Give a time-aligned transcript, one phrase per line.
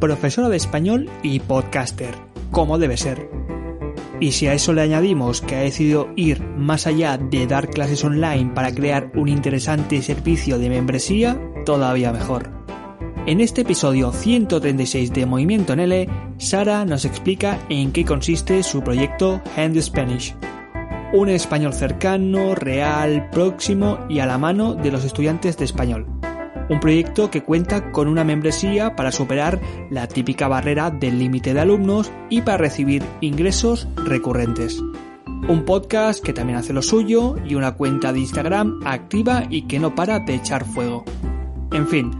[0.00, 2.14] profesora de español y podcaster,
[2.50, 3.30] como debe ser.
[4.18, 8.04] Y si a eso le añadimos que ha decidido ir más allá de dar clases
[8.04, 12.50] online para crear un interesante servicio de membresía, todavía mejor.
[13.26, 16.08] En este episodio 136 de Movimiento en L,
[16.38, 20.34] Sara nos explica en qué consiste su proyecto Hand Spanish.
[21.12, 26.19] Un español cercano, real, próximo y a la mano de los estudiantes de español
[26.70, 29.60] un proyecto que cuenta con una membresía para superar
[29.90, 34.80] la típica barrera del límite de alumnos y para recibir ingresos recurrentes.
[35.48, 39.80] Un podcast que también hace lo suyo y una cuenta de Instagram activa y que
[39.80, 41.04] no para de echar fuego.
[41.72, 42.12] En fin,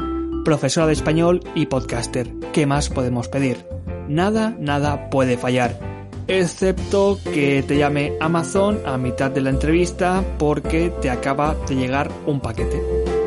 [0.45, 2.35] profesora de español y podcaster.
[2.53, 3.65] ¿Qué más podemos pedir?
[4.09, 5.79] Nada, nada puede fallar.
[6.27, 12.11] Excepto que te llame Amazon a mitad de la entrevista porque te acaba de llegar
[12.27, 13.20] un paquete.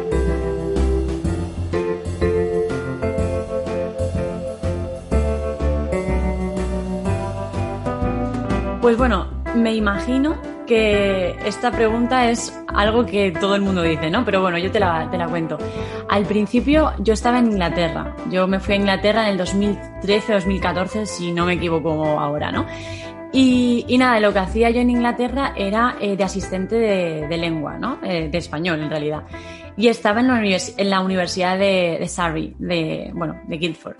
[8.83, 10.35] Pues bueno, me imagino
[10.67, 14.25] que esta pregunta es algo que todo el mundo dice, ¿no?
[14.25, 15.57] Pero bueno, yo te la, te la cuento.
[16.09, 18.13] Al principio yo estaba en Inglaterra.
[18.29, 22.65] Yo me fui a Inglaterra en el 2013-2014, si no me equivoco ahora, ¿no?
[23.31, 27.99] Y, nada, lo que hacía yo en Inglaterra era eh, de asistente de, lengua, ¿no?
[28.03, 29.23] Eh, de español, en realidad.
[29.77, 33.95] Y estaba en la, univers en la Universidad de, de Surrey, de, bueno, de Guildford.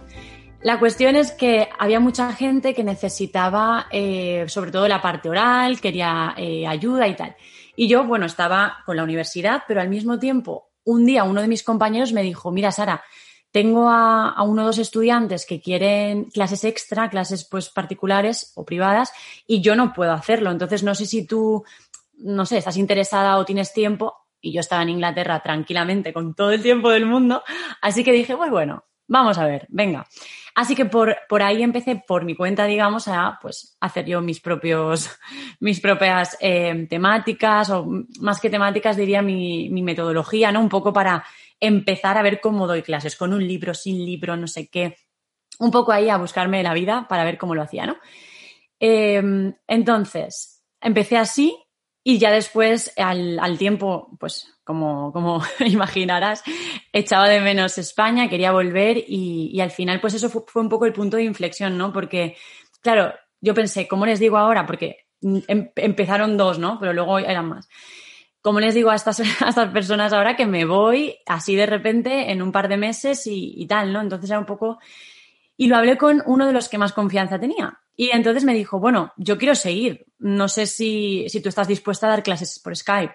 [0.63, 5.81] La cuestión es que había mucha gente que necesitaba, eh, sobre todo la parte oral,
[5.81, 7.35] quería eh, ayuda y tal.
[7.75, 11.49] Y yo, bueno, estaba con la universidad, pero al mismo tiempo, un día uno de
[11.49, 13.03] mis compañeros me dijo, mira, Sara,
[13.51, 18.63] tengo a, a, uno o dos estudiantes que quieren clases extra, clases pues particulares o
[18.63, 19.11] privadas,
[19.45, 20.49] y yo no puedo hacerlo.
[20.49, 21.65] Entonces, no sé si tú,
[22.19, 24.15] no sé, estás interesada o tienes tiempo.
[24.39, 27.43] Y yo estaba en Inglaterra tranquilamente con todo el tiempo del mundo.
[27.81, 30.07] Así que dije, pues bueno, vamos a ver, venga.
[30.55, 34.39] Así que por, por ahí empecé por mi cuenta, digamos, a pues hacer yo mis
[34.39, 35.09] propios,
[35.59, 37.85] mis propias eh, temáticas, o
[38.19, 40.61] más que temáticas, diría mi, mi metodología, ¿no?
[40.61, 41.25] Un poco para
[41.59, 44.97] empezar a ver cómo doy clases, con un libro, sin libro, no sé qué.
[45.59, 47.97] Un poco ahí a buscarme la vida para ver cómo lo hacía, ¿no?
[48.79, 51.57] Eh, entonces, empecé así
[52.03, 56.43] y ya después, al, al tiempo, pues como, como imaginarás,
[56.91, 60.85] echaba de menos España, quería volver y, y al final, pues eso fue, un poco
[60.85, 61.91] el punto de inflexión, ¿no?
[61.93, 62.37] Porque,
[62.81, 64.65] claro, yo pensé, ¿cómo les digo ahora?
[64.65, 66.79] Porque em, empezaron dos, ¿no?
[66.79, 67.67] Pero luego eran más.
[68.41, 72.31] ¿Cómo les digo a estas, a estas personas ahora que me voy así de repente
[72.31, 74.01] en un par de meses y, y tal, ¿no?
[74.01, 74.79] Entonces era un poco...
[75.55, 78.79] Y lo hablé con uno de los que más confianza tenía, y entonces me dijo,
[78.79, 80.05] bueno, yo quiero seguir.
[80.17, 83.13] No sé si, si tú estás dispuesta a dar clases por Skype.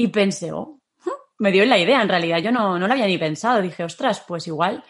[0.00, 0.78] Y pensé, oh,
[1.38, 2.38] me dio la idea, en realidad.
[2.38, 3.60] Yo no, no lo había ni pensado.
[3.60, 4.84] Dije, ostras, pues igual.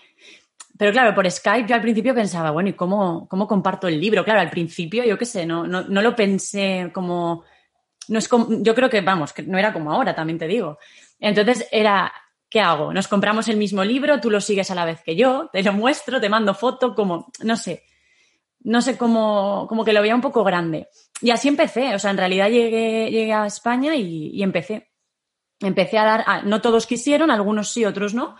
[0.76, 4.22] Pero claro, por Skype yo al principio pensaba, bueno, ¿y cómo, cómo comparto el libro?
[4.22, 7.44] Claro, al principio yo qué sé, no, no, no lo pensé como...
[8.08, 10.78] No es como, yo creo que, vamos, que no era como ahora, también te digo.
[11.19, 12.12] Entonces era,
[12.50, 12.92] ¿qué hago?
[12.92, 15.72] Nos compramos el mismo libro, tú lo sigues a la vez que yo, te lo
[15.72, 17.82] muestro, te mando foto, como, no sé
[18.60, 20.88] no sé cómo, como que lo veía un poco grande.
[21.20, 24.88] Y así empecé, o sea, en realidad llegué, llegué a España y empecé.
[25.60, 28.36] Empecé a dar, a, no todos quisieron, algunos sí, otros no,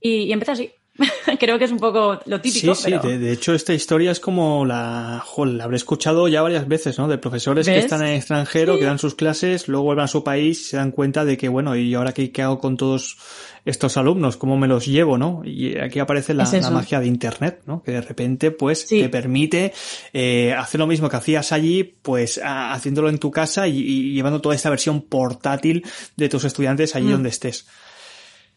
[0.00, 0.72] y, y empecé así.
[1.38, 2.74] Creo que es un poco lo típico.
[2.74, 3.02] Sí, pero...
[3.02, 6.66] sí, de, de, hecho esta historia es como la, joder, la habré escuchado ya varias
[6.68, 7.08] veces, ¿no?
[7.08, 7.74] De profesores ¿Ves?
[7.74, 8.80] que están en el extranjero, sí.
[8.80, 11.48] que dan sus clases, luego vuelven a su país y se dan cuenta de que,
[11.48, 13.16] bueno, ¿y ahora qué, qué hago con todos
[13.64, 14.36] estos alumnos?
[14.36, 15.42] ¿Cómo me los llevo, no?
[15.44, 17.82] Y aquí aparece la, la magia de Internet, ¿no?
[17.82, 19.00] Que de repente, pues, sí.
[19.00, 19.72] te permite
[20.12, 24.14] eh, hacer lo mismo que hacías allí, pues, a, haciéndolo en tu casa y, y,
[24.14, 25.84] llevando toda esta versión portátil
[26.16, 27.12] de tus estudiantes allí mm.
[27.12, 27.66] donde estés.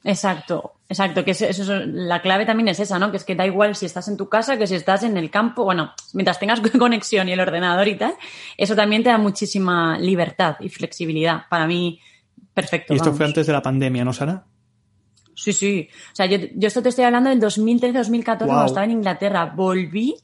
[0.04, 3.12] Exacto, exacto, que es, eso, la clave también es esa, ¿no?
[3.12, 5.30] Que es que da igual si estás en tu casa que si estás en el
[5.30, 8.14] campo, bueno, mientras tengas conexión y el ordenador y tal,
[8.58, 11.44] eso también te da muchísima libertad y flexibilidad.
[11.50, 12.00] Para mí,
[12.54, 12.94] perfecto.
[12.94, 13.18] Y esto vamos.
[13.18, 14.46] fue antes de la pandemia, ¿no, Sara?
[15.36, 15.90] Sí, sí.
[16.12, 18.48] O sea, yo, yo esto te estoy hablando del 2013-2014 wow.
[18.48, 19.46] cuando estaba en Inglaterra.
[19.46, 20.16] Volví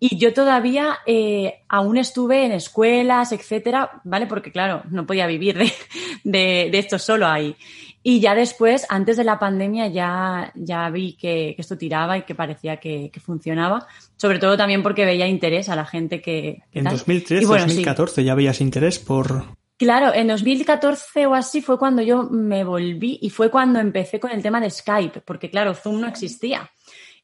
[0.00, 4.26] y yo todavía eh, aún estuve en escuelas, etcétera, ¿vale?
[4.26, 5.72] Porque claro, no podía vivir de,
[6.24, 7.56] de, de esto solo ahí.
[8.02, 12.22] Y ya después, antes de la pandemia, ya, ya vi que, que esto tiraba y
[12.22, 13.86] que parecía que, que, funcionaba.
[14.16, 16.62] Sobre todo también porque veía interés a la gente que.
[16.70, 18.24] que en 2013, bueno, 2014 sí.
[18.24, 19.44] ya veías interés por.
[19.76, 24.30] Claro, en 2014 o así fue cuando yo me volví y fue cuando empecé con
[24.30, 26.70] el tema de Skype, porque claro, Zoom no existía.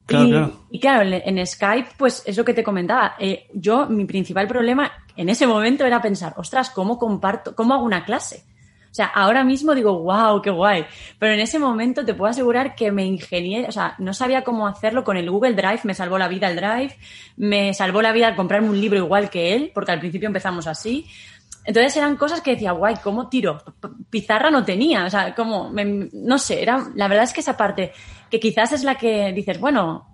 [0.06, 0.52] Claro, y, claro.
[0.70, 3.14] y, claro, en Skype, pues es lo que te comentaba.
[3.18, 7.84] Eh, yo, mi principal problema en ese momento era pensar, ostras, ¿cómo comparto, cómo hago
[7.84, 8.44] una clase?
[8.46, 10.84] O O sea, ahora mismo digo, wow, qué guay.
[11.18, 14.68] Pero en ese momento te puedo asegurar que me ingenié, o sea, no sabía cómo
[14.68, 16.96] hacerlo con el Google Drive, me salvó la vida el Drive,
[17.36, 20.68] me salvó la vida al comprarme un libro igual que él, porque al principio empezamos
[20.68, 21.06] así.
[21.64, 23.62] Entonces eran cosas que decía, guay, ¿cómo tiro?
[24.10, 25.72] Pizarra no tenía, o sea, como,
[26.12, 27.92] no sé, era, la verdad es que esa parte,
[28.30, 30.06] que quizás es la que dices, bueno,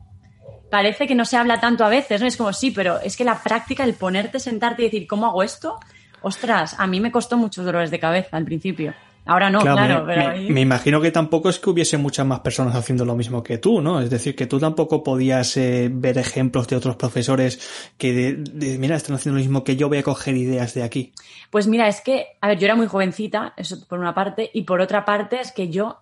[0.70, 2.26] parece que no se habla tanto a veces, ¿no?
[2.29, 5.43] Es como, sí, pero es que la práctica, el ponerte, sentarte y decir, ¿cómo hago
[5.43, 5.79] esto?
[6.23, 8.94] Ostras, a mí me costó muchos dolores de cabeza al principio.
[9.27, 12.75] Ahora no, claro, me, pero me, imagino que tampoco es que hubiese muchas más personas
[12.75, 14.01] haciendo lo mismo que tú, ¿no?
[14.01, 18.97] Es decir, que tú tampoco podías eh, ver ejemplos de otros profesores que, de, mira,
[18.97, 21.13] están haciendo lo mismo que yo, voy a coger ideas de aquí.
[21.51, 24.63] Pues mira, es que, a ver, yo era muy jovencita, eso por una parte, y
[24.63, 25.99] por otra parte es que yo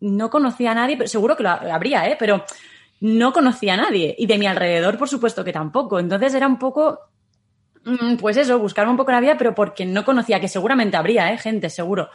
[0.00, 2.16] no conocía a nadie, pero seguro que lo habría, ¿eh?
[2.18, 2.44] Pero
[3.00, 4.14] no conocía a nadie.
[4.18, 5.98] Y de mi alrededor, por supuesto que tampoco.
[5.98, 6.98] Entonces era un poco
[7.84, 11.32] mm, pues eso, buscarme un poco la vida, pero porque no conocía, que seguramente habría,
[11.32, 11.38] ¿eh?
[11.38, 12.08] gente, seguro.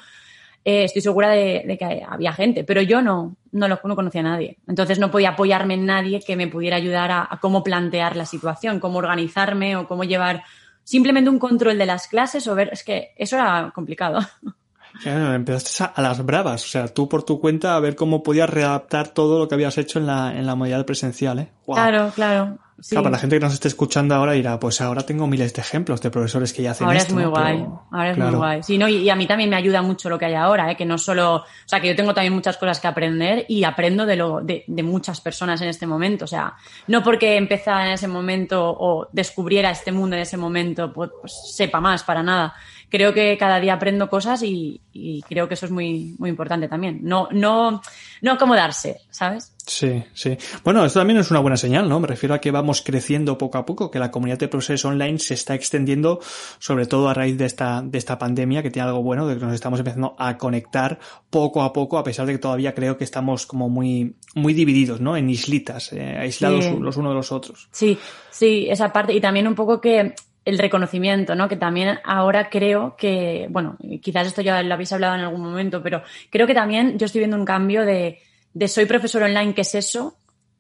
[0.66, 4.26] Eh, estoy segura de, que había gente, pero yo no, no, lo, no conocía a
[4.26, 4.58] nadie.
[4.68, 8.80] Entonces no podía apoyarme en nadie que me pudiera ayudar a, cómo plantear la situación,
[8.80, 10.44] cómo organizarme o cómo llevar
[10.84, 14.20] simplemente un control de las clases o ver, es que eso era complicado.
[15.06, 19.10] empezaste a, las bravas, o sea, tú por tu cuenta a ver cómo podías readaptar
[19.10, 21.52] todo lo que habías hecho en la, en la modalidad presencial, ¿eh?
[21.66, 22.58] Claro, claro.
[22.90, 25.62] Claro, para la gente que nos esté escuchando ahora dirá, pues ahora tengo miles de
[25.62, 27.14] ejemplos de profesores que ya hacen ahora esto.
[27.14, 28.64] Ahora es muy guay, ahora es muy guay.
[28.64, 30.76] Sí, no, y, a mí también me ayuda mucho lo que hay ahora, ¿eh?
[30.76, 34.06] que no solo, o sea, que yo tengo también muchas cosas que aprender y aprendo
[34.06, 36.26] de, lo, de, de muchas personas en este momento.
[36.26, 36.56] O sea,
[36.88, 41.34] no porque empezara en ese momento o descubriera este mundo en ese momento, pues, pues
[41.54, 42.54] sepa más, para nada
[42.94, 44.80] creo que cada día aprendo cosas y,
[45.28, 47.00] creo que eso es muy, muy importante también.
[47.02, 47.82] No, no,
[48.22, 49.52] no acomodarse, ¿sabes?
[49.66, 50.38] Sí, sí.
[50.64, 52.00] Bueno, esto también es una buena señal, ¿no?
[52.00, 55.18] Me refiero a que vamos creciendo poco a poco, que la comunidad de profesores online
[55.18, 56.20] se está extendiendo,
[56.60, 59.44] sobre todo a raíz de esta, de esta pandemia, que tiene algo bueno, de que
[59.44, 61.00] nos estamos empezando a conectar
[61.32, 65.02] poco a poco, a pesar de que todavía creo que estamos como muy, muy divididos,
[65.02, 65.18] ¿no?
[65.18, 67.70] En islitas, eh, aislados los unos de los otros.
[67.72, 67.98] Sí,
[68.30, 69.14] sí, esa parte.
[69.14, 70.14] Y también un poco que
[70.46, 71.48] el reconocimiento, ¿no?
[71.48, 75.82] Que también ahora creo que, bueno, quizás esto ya lo habéis hablado en algún momento,
[75.82, 78.20] pero creo que también yo estoy viendo un cambio de,
[78.54, 80.18] de soy profesor online, ¿qué es eso?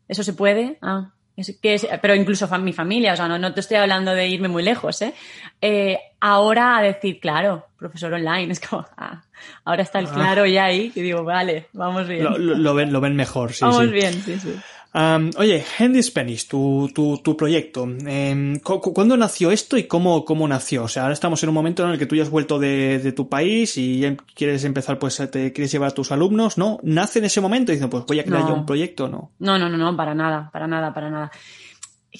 [0.07, 0.77] ¿Eso se puede?
[0.81, 4.13] Ah, es, que es, pero incluso mi familia, o sea, no, no, te estoy hablando
[4.13, 5.13] de irme muy lejos, ¿eh?
[5.61, 5.97] ¿eh?
[6.19, 9.23] Ahora a decir, claro, profesor online, es como, ah,
[9.65, 10.13] ahora está el ah.
[10.13, 12.23] claro ya ahí, y digo, vale, vamos bien.
[12.63, 13.65] Lo, ven, lo ven mejor, sí.
[13.65, 14.55] Vamos bien, sí, sí
[14.93, 17.87] oye, Handy Spanish, tu, tu, tu proyecto.
[18.07, 20.83] Eh, ¿Cuándo nació esto y cómo, cómo nació?
[20.83, 22.99] O sea, ahora estamos en un momento en el que tú ya has vuelto de,
[22.99, 26.79] de tu país y quieres empezar, pues te quieres llevar a tus alumnos, ¿no?
[26.83, 29.31] ¿Nace en ese momento y dicen, pues voy a crear yo un proyecto, ¿no?
[29.39, 31.31] No, no, no, no, para nada, para nada, para nada.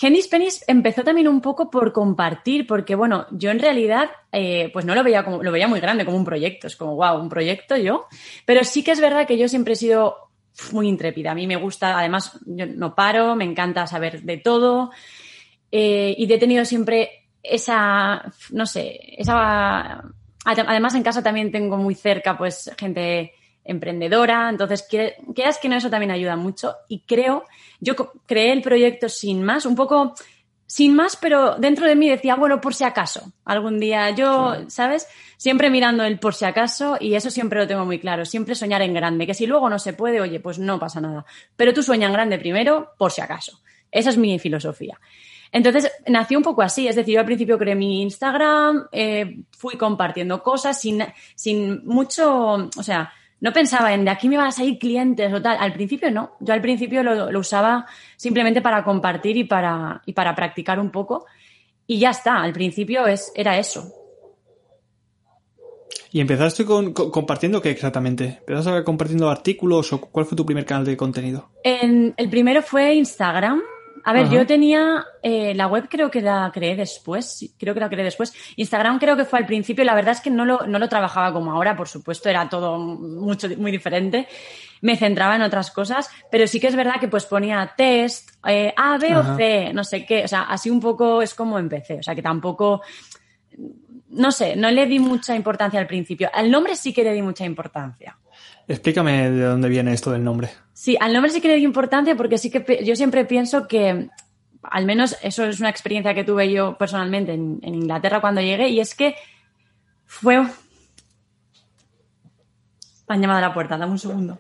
[0.02, 4.86] Handy Spanish empezó también un poco por compartir, porque bueno, yo en realidad eh, pues
[4.86, 7.30] no lo veía como, lo veía muy grande como un proyecto, es como wow, un
[7.30, 8.08] proyecto yo,
[8.46, 10.16] pero sí que es verdad que yo siempre he sido
[10.72, 11.32] muy intrépida.
[11.32, 14.92] A mí me gusta, además, yo no paro, me encanta saber de todo
[15.72, 20.04] eh, y he tenido siempre esa, no sé, esa...
[20.46, 23.32] Además, en casa también tengo muy cerca, pues, gente
[23.64, 27.46] emprendedora, entonces, quieras que no, eso también ayuda mucho y creo,
[27.80, 27.96] yo
[28.26, 30.14] creé el proyecto sin más, un poco
[30.74, 35.08] sin más, pero dentro de mí decía, bueno, por si acaso, algún día yo, ¿sabes?
[35.38, 38.82] Siempre mirando el por si acaso y eso siempre lo tengo muy claro, siempre soñar
[38.82, 41.84] en grande, que si luego no se puede, oye, pues no pasa nada, pero tú
[41.84, 43.60] sueña en grande primero, por si acaso.
[43.92, 45.00] Esa es mi filosofía.
[45.52, 49.78] Entonces, nació un poco así, es decir, yo al principio creé mi Instagram, eh, fui
[49.78, 51.06] compartiendo cosas sin,
[51.36, 55.42] sin mucho, o sea, no pensaba en de aquí me van a salir clientes o
[55.42, 55.58] tal.
[55.60, 56.32] Al principio no.
[56.40, 57.86] Yo al principio lo, usaba
[58.16, 61.26] simplemente para compartir y para, y para practicar un poco.
[61.86, 62.42] Y ya está.
[62.42, 63.92] Al principio es, era eso.
[66.14, 68.38] ¿Y empezaste con, compartiendo qué exactamente?
[68.48, 71.50] ¿Empezaste compartiendo artículos o cuál fue tu primer canal de contenido?
[71.66, 73.62] En, el primero fue Instagram
[74.06, 77.90] a ver, yo tenía eh, la web creo que la creé después, creo que la
[77.90, 78.34] creé después.
[78.58, 81.32] Instagram creo que fue al principio, la verdad es que no lo, no lo trabajaba
[81.32, 84.28] como ahora, por supuesto, era todo mucho, muy diferente.
[84.82, 88.74] Me centraba en otras cosas, pero sí que es verdad que pues ponía test, eh,
[88.76, 92.00] A, B o C, no sé qué, o sea, así un poco es como empecé,
[92.00, 92.82] o sea, que tampoco,
[94.14, 96.30] no sé, no le di mucha importancia al principio.
[96.34, 98.18] Al nombre sí que le di mucha importancia.
[98.68, 100.50] Explícame de dónde viene esto del nombre.
[100.74, 104.10] Sí, al nombre sí que le di importancia porque sí que yo siempre pienso que,
[104.64, 108.80] al menos eso es una experiencia que tuve yo personalmente en, Inglaterra cuando llegué, y
[108.80, 109.16] es que
[110.06, 110.36] fue.
[113.08, 114.40] Han llamado a la puerta, dame un segundo.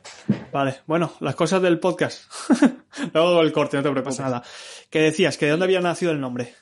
[0.52, 2.24] Vale, bueno, las cosas del podcast.
[3.14, 4.42] Luego el corte, no te preocupes nada.
[4.90, 5.38] ¿Qué decías?
[5.38, 6.54] ¿Que de dónde había nacido el nombre?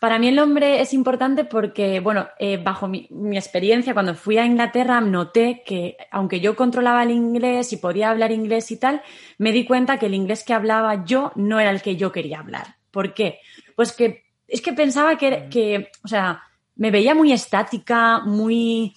[0.00, 4.46] Para mí el nombre es importante porque, bueno, eh, bajo mi, experiencia, cuando fui a
[4.46, 9.02] Inglaterra, noté que, aunque yo controlaba el inglés y podía hablar inglés y tal,
[9.36, 12.38] me di cuenta que el inglés que hablaba yo no era el que yo quería
[12.38, 12.76] hablar.
[12.90, 13.40] ¿Por qué?
[13.76, 16.44] Pues que es que pensaba que, que o sea,
[16.76, 18.94] me veía muy estática, muy...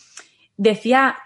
[0.56, 1.18] decía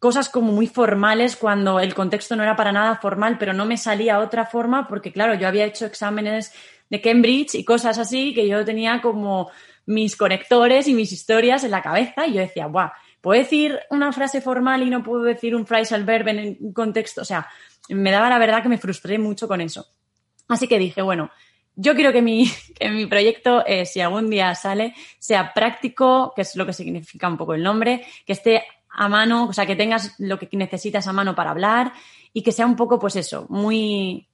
[0.00, 3.78] cosas como muy formales cuando el contexto no era para nada formal, pero no me
[3.78, 6.52] salía otra forma porque, claro, yo había hecho exámenes
[6.94, 9.50] de Cambridge y cosas así que yo tenía como
[9.86, 14.12] mis conectores y mis historias en la cabeza y yo decía, guau, puedo decir una
[14.12, 17.48] frase formal y no puedo decir un phrasal verb en un contexto, o sea,
[17.88, 19.86] me daba la verdad que me frustré mucho con eso.
[20.48, 21.30] Así que dije, bueno,
[21.74, 22.48] yo quiero que mi,
[22.78, 27.28] que mi proyecto, eh, si algún día sale, sea práctico, que es lo que significa
[27.28, 31.06] un poco el nombre, que esté a mano, o sea, que tengas lo que necesitas
[31.08, 31.92] a mano para hablar
[32.32, 34.28] y que sea un poco, pues eso, muy,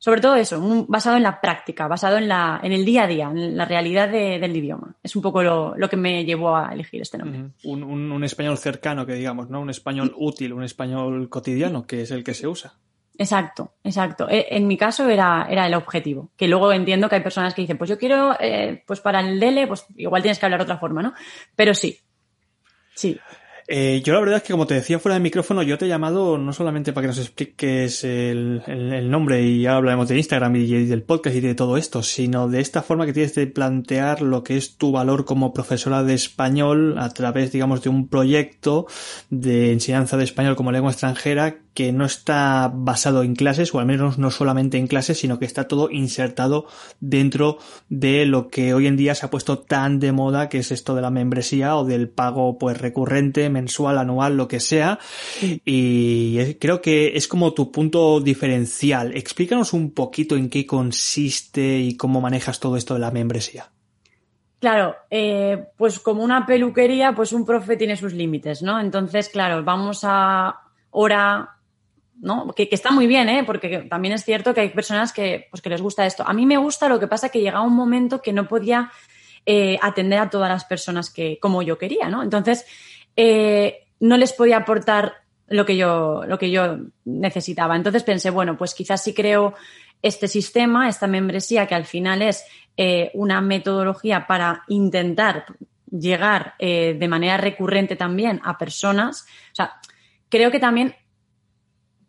[0.00, 3.30] sobre todo eso, basado en la práctica, basado en, la, en el día a día,
[3.30, 4.96] en la realidad del idioma.
[5.02, 7.50] Es un poco lo, que me llevó a elegir este nombre.
[7.64, 9.60] un, español cercano, que digamos, ¿no?
[9.60, 12.72] Un español útil, un español cotidiano, que es el que se usa.
[13.18, 14.26] Exacto, exacto.
[14.30, 16.30] E, en mi caso era, era el objetivo.
[16.34, 19.38] Que luego entiendo que hay personas que dicen, pues yo quiero, eh, pues para el
[19.38, 21.12] DELE, pues igual tienes que hablar de otra forma, ¿no?
[21.54, 21.98] Pero sí,
[22.94, 23.20] sí.
[23.72, 25.88] Eh, yo la verdad es que como te decía fuera del micrófono, yo te he
[25.88, 30.86] llamado no solamente para que nos expliques el, nombre y ya hablaremos de Instagram y,
[30.86, 34.42] del podcast y de todo esto, sino de esta forma que tienes de plantear lo
[34.42, 38.88] que es tu valor como profesora de español a través, digamos, de un proyecto
[39.28, 43.86] de enseñanza de español como lengua extranjera que no está basado en clases, o al
[43.86, 46.66] menos no solamente en clases, sino que está todo insertado
[46.98, 47.58] dentro
[47.88, 50.94] de lo que hoy en día se ha puesto tan de moda, que es esto
[50.94, 54.98] de la membresía o del pago pues recurrente, mensual, anual, lo que sea.
[55.64, 59.16] Y creo que es como tu punto diferencial.
[59.16, 63.70] Explícanos un poquito en qué consiste y cómo manejas todo esto de la membresía.
[64.60, 68.78] Claro, eh, pues como una peluquería, pues un profe tiene sus límites, ¿no?
[68.78, 70.60] Entonces, claro, vamos a
[70.90, 71.59] hora
[72.20, 72.52] ¿no?
[72.52, 73.44] Que, está muy bien, ¿eh?
[73.44, 76.22] Porque también es cierto que hay personas que, pues, que les gusta esto.
[76.26, 78.90] A mí me gusta, lo que pasa que llegaba un momento que no podía
[79.46, 82.22] eh, atender a todas las personas que, como yo quería, ¿no?
[82.22, 82.66] Entonces,
[83.16, 85.14] eh, no les podía aportar
[85.48, 87.74] lo que yo, lo que yo necesitaba.
[87.74, 89.54] Entonces pensé, bueno, pues quizás si creo
[90.02, 92.44] este sistema, esta membresía, que al final es
[92.76, 95.46] eh, una metodología para intentar
[95.90, 99.26] llegar de manera recurrente también a personas.
[99.50, 99.72] O sea,
[100.28, 100.94] creo que también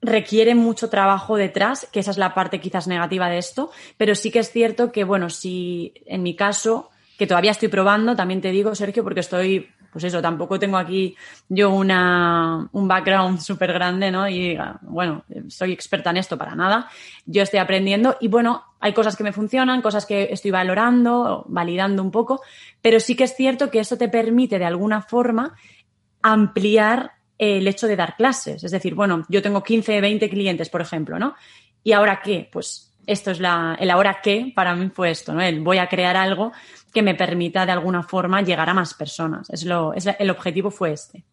[0.01, 4.31] requiere mucho trabajo detrás, que esa es la parte quizás negativa de esto, pero sí
[4.31, 8.51] que es cierto que, bueno, si en mi caso, que todavía estoy probando, también te
[8.51, 11.15] digo, Sergio, porque estoy, pues eso, tampoco tengo aquí
[11.50, 14.27] yo una, un background súper grande, ¿no?
[14.27, 16.89] Y bueno, soy experta en esto para nada.
[17.27, 22.01] Yo estoy aprendiendo y bueno, hay cosas que me funcionan, cosas que estoy valorando, validando
[22.01, 22.41] un poco,
[22.81, 25.53] pero sí que es cierto que esto te permite de alguna forma
[26.24, 28.63] ampliar el hecho de dar clases.
[28.63, 31.33] Es decir, bueno, yo tengo 15, 20 clientes, por ejemplo, ¿no?
[31.83, 32.48] ¿Y ahora qué?
[32.51, 35.41] Pues esto es la, el ahora qué para mí fue esto, ¿no?
[35.41, 36.51] El voy a crear algo
[36.93, 39.50] que me permita de alguna forma llegar a más personas.
[39.50, 41.24] Es lo, es, el objetivo fue este.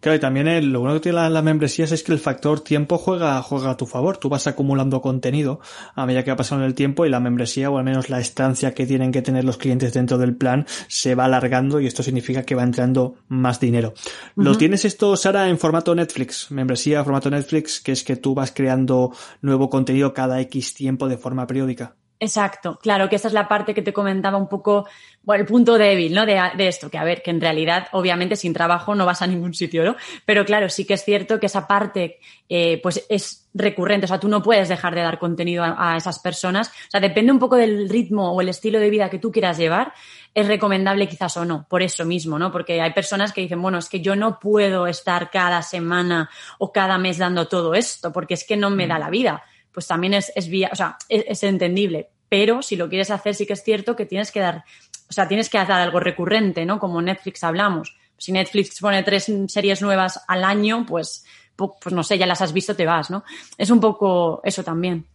[0.00, 3.40] Claro, y también lo bueno que tiene las membresías es que el factor tiempo juega,
[3.42, 4.16] juega a tu favor.
[4.16, 5.60] Tú vas acumulando contenido
[5.94, 8.74] a medida que va pasando el tiempo y la membresía, o al menos la estancia
[8.74, 12.42] que tienen que tener los clientes dentro del plan, se va alargando y esto significa
[12.42, 13.94] que va entrando más dinero.
[14.34, 18.52] Lo tienes esto, Sara, en formato Netflix, membresía, formato Netflix, que es que tú vas
[18.52, 21.94] creando nuevo contenido cada X tiempo de forma periódica.
[22.22, 24.86] Exacto, claro, que esa es la parte que te comentaba un poco,
[25.24, 26.24] bueno, el punto débil, ¿no?
[26.24, 26.38] De,
[26.68, 29.82] esto, que a ver, que en realidad, obviamente, sin trabajo no vas a ningún sitio,
[29.82, 29.96] ¿no?
[30.24, 34.20] Pero claro, sí que es cierto que esa parte, eh, pues es recurrente, o sea,
[34.20, 37.56] tú no puedes dejar de dar contenido a, esas personas, o sea, depende un poco
[37.56, 39.92] del ritmo o el estilo de vida que tú quieras llevar,
[40.32, 42.52] es recomendable quizás o no, por eso mismo, ¿no?
[42.52, 46.70] Porque hay personas que dicen, bueno, es que yo no puedo estar cada semana o
[46.70, 49.00] cada mes dando todo esto, porque es que no me da mm.
[49.00, 52.10] la vida pues también es, es vía, o sea, es, entendible.
[52.28, 54.64] Pero si lo quieres hacer, sí que es cierto que tienes que dar,
[55.08, 56.78] o sea, tienes que hacer algo recurrente, ¿no?
[56.78, 57.96] Como Netflix hablamos.
[58.16, 61.24] Si Netflix pone tres series nuevas al año, pues,
[61.56, 63.24] pues no sé, ya las has visto, te vas, ¿no?
[63.58, 65.06] Es un poco eso también.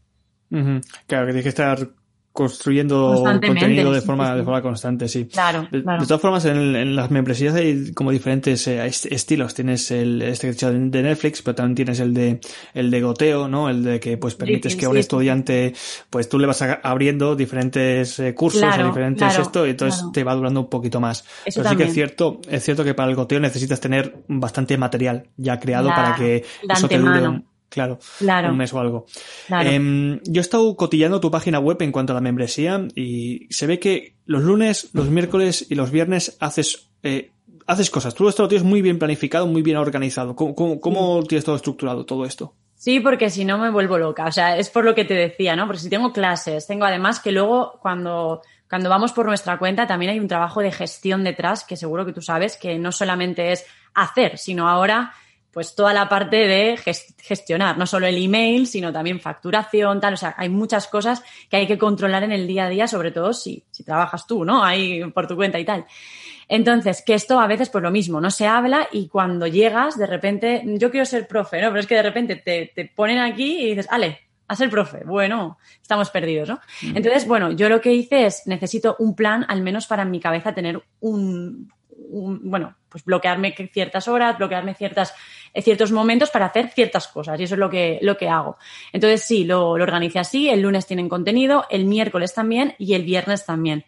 [0.50, 1.90] Claro, que tienes que estar
[2.38, 5.26] construyendo contenido de forma, de forma constante, sí.
[5.26, 5.68] Claro.
[5.72, 9.56] De, todas formas, en, las membresías hay como diferentes eh, estilos.
[9.56, 12.40] Tienes el este de Netflix, pero también tienes el de
[12.76, 13.70] el de goteo, ¿no?
[13.70, 15.74] El de que pues permites que a un estudiante,
[16.12, 20.36] pues tú le vas abriendo diferentes eh, cursos o diferentes esto, y entonces te va
[20.36, 21.26] durando un poquito más.
[21.44, 25.24] pero sí que es cierto, es cierto que para el goteo necesitas tener bastante material
[25.38, 28.50] ya creado para que eso te dure Claro, Claro.
[28.52, 29.06] un mes o algo.
[29.48, 29.70] Claro.
[29.70, 33.68] Em, yo he estado cotillando tu página web en cuanto a la membresía y se
[33.68, 37.32] ve que los lunes, los miércoles y los viernes haces, eh,
[37.66, 38.16] haces cosas.
[38.16, 40.36] Tú esto lo tienes muy bien planificado, muy bien organizado.
[40.36, 42.54] ¿Cómo, cómo- cómo tienes todo estructurado todo esto?
[42.76, 44.26] Sí, porque si no me vuelvo loca.
[44.26, 45.66] O sea, es por lo que te decía, ¿no?
[45.66, 50.12] Porque si tengo clases, tengo además que luego cuando, cuando vamos por nuestra cuenta también
[50.12, 53.66] hay un trabajo de gestión detrás que seguro que tú sabes que no solamente es
[53.96, 55.12] hacer, sino ahora
[55.58, 60.14] pues toda la parte de ges- gestionar, no solo el email, sino también facturación, tal.
[60.14, 63.10] O sea, hay muchas cosas que hay que controlar en el día a día, sobre
[63.10, 64.64] todo si, si trabajas tú, ¿no?
[64.64, 65.84] Ahí por tu cuenta y tal.
[66.48, 70.06] Entonces, que esto a veces pues lo mismo, no se habla y cuando llegas, de
[70.06, 71.70] repente, yo quiero ser profe, ¿no?
[71.70, 75.04] Pero es que de repente te, te ponen aquí y dices, ale, a ser profe.
[75.06, 76.60] Bueno, estamos perdidos, ¿no?
[76.84, 80.20] Entonces, bueno, yo lo que hice es, necesito un plan, al menos para en mi
[80.20, 81.72] cabeza tener un,
[82.10, 85.14] un- bueno, pues bloquearme que- ciertas horas, bloquearme ciertas,
[85.56, 88.58] ciertos momentos para hacer ciertas cosas y eso es lo que, lo que hago.
[88.94, 93.04] Entonces sí, lo, lo organicé así, el lunes tienen contenido, el miércoles también y el
[93.04, 93.86] viernes también.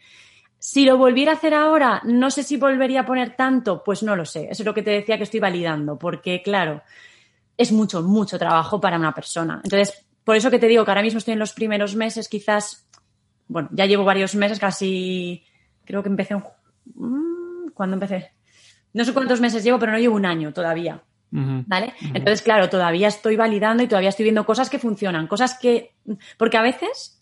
[0.57, 4.15] Si lo volviera a hacer ahora, no sé si volvería a poner tanto, pues no
[4.15, 4.49] lo sé.
[4.51, 6.81] Eso es lo que te decía que estoy validando, porque claro,
[7.57, 9.61] es mucho, mucho trabajo para una persona.
[9.63, 12.87] Entonces, por eso que te digo que ahora mismo estoy en los primeros meses, quizás,
[13.47, 15.43] bueno, ya llevo varios meses, casi,
[15.85, 16.51] creo que empecé ju-
[16.95, 18.33] mm, ¿Cuándo empecé?
[18.93, 21.01] No sé cuántos meses llevo, pero no llevo un año todavía.
[21.31, 21.93] ¿Vale?
[22.01, 25.93] Entonces, claro, todavía estoy validando y todavía estoy viendo cosas que funcionan, cosas que.
[26.38, 27.19] Porque a veces,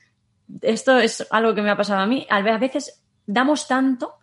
[0.62, 4.17] esto es algo que me ha pasado a mí, a veces damos tanto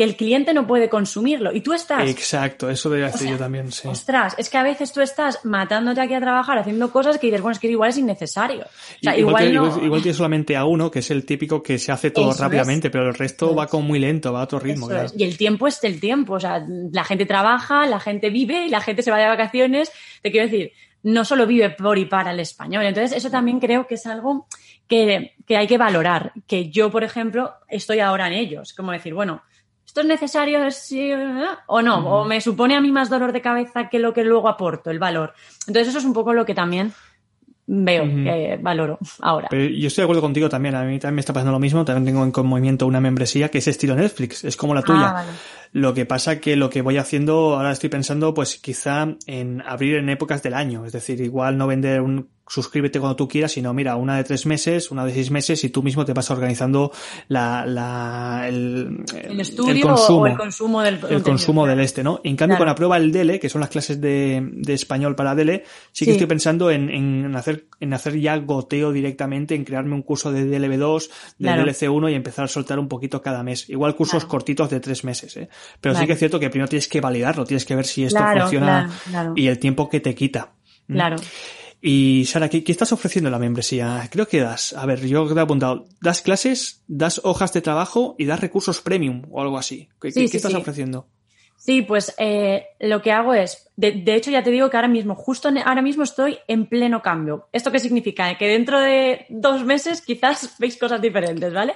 [0.00, 2.08] que el cliente no puede consumirlo y tú estás.
[2.08, 3.86] Exacto, eso debe hacer sea, yo también, sí.
[3.86, 7.42] Ostras, es que a veces tú estás matándote aquí a trabajar haciendo cosas que dices,
[7.42, 8.62] bueno, es que igual es innecesario.
[8.62, 9.66] O sea, igual, igual, no.
[9.66, 12.42] igual- igual tienes solamente a uno, que es el típico que se hace todo Eso
[12.42, 14.88] rápidamente, pero el resto Eso va como muy lento, va a otro ritmo.
[14.88, 15.10] Claro.
[15.14, 16.32] Y el tiempo es el tiempo.
[16.32, 19.92] O sea, la gente trabaja, la gente vive y la gente se va de vacaciones.
[20.22, 22.86] Te quiero decir, no solo vive por y para el español.
[22.86, 24.46] Entonces, eso también creo que es algo
[24.88, 26.32] que, que hay que valorar.
[26.46, 28.72] Que yo, por ejemplo, estoy ahora en ellos.
[28.72, 29.42] Como decir, bueno,
[29.90, 32.20] ¿esto es necesario sí, eh, o no?
[32.20, 35.00] ¿O me supone a mí más dolor de cabeza que lo que luego aporto, el
[35.00, 35.34] valor?
[35.66, 36.92] Entonces, eso es un poco lo que también
[37.66, 39.48] veo, que valoro ahora.
[39.50, 41.84] Pero yo estoy de acuerdo contigo también, a mí también me está pasando lo mismo,
[41.84, 45.08] también tengo en movimiento una membresía que es estilo Netflix, es como la tuya.
[45.08, 45.30] Ah, vale.
[45.72, 49.96] Lo que pasa que lo que voy haciendo, ahora estoy pensando pues quizá en abrir
[49.96, 53.72] en épocas del año, es decir, igual no vender un suscríbete cuando tú quieras, sino
[53.72, 56.90] mira, una de tres meses, una de seis meses y tú mismo te vas organizando
[57.28, 61.76] la, la, el, El estudio consumo o el consumo del el consumo claro.
[61.76, 62.20] del este, ¿no?
[62.24, 62.58] En cambio, Claro.
[62.58, 66.04] con la prueba del DELE, que son las clases de, de español para DELE, sí
[66.04, 66.16] que Sí.
[66.16, 70.44] estoy pensando en, en hacer, en hacer ya goteo directamente, en crearme un curso de
[70.44, 71.08] DLB2,
[71.38, 71.62] de Claro.
[71.64, 73.68] DLC1 y empezar a soltar un poquito cada mes.
[73.70, 74.28] Igual cursos Claro.
[74.28, 75.48] cortitos de tres meses, ¿eh?
[75.80, 78.18] Pero sí que es cierto que primero tienes que validarlo, tienes que ver si esto
[78.18, 79.32] Claro, funciona claro, claro.
[79.36, 80.50] y el tiempo que te quita.
[80.88, 80.96] ¿Mm?
[81.82, 84.06] Y Sara, ¿qué, qué estás ofreciendo en la membresía?
[84.10, 88.14] Creo que das, a ver, yo te he apuntado, das clases, das hojas de trabajo
[88.18, 89.88] y das recursos premium o algo así.
[90.00, 90.58] ¿Qué, Sí, qué- sí, qué estás sí.
[90.58, 91.08] ofreciendo?
[91.56, 94.88] Sí, pues eh, lo que hago es, de, de hecho ya te digo que ahora
[94.88, 97.48] mismo, justo en- ahora mismo estoy en pleno cambio.
[97.52, 98.36] ¿Esto qué significa?
[98.38, 101.74] Que dentro de dos meses quizás veis cosas diferentes, ¿vale?